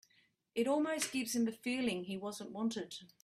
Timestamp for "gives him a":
1.11-1.51